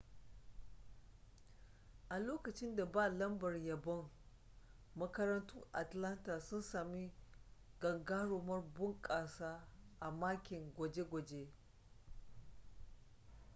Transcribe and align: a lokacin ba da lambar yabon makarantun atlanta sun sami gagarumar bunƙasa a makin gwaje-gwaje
a 2.09 2.17
lokacin 2.19 2.75
ba 2.75 2.85
da 2.91 3.07
lambar 3.09 3.57
yabon 3.57 4.09
makarantun 4.95 5.63
atlanta 5.73 6.39
sun 6.39 6.61
sami 6.61 7.11
gagarumar 7.79 8.61
bunƙasa 8.73 9.67
a 9.99 10.11
makin 10.11 10.73
gwaje-gwaje 10.75 11.47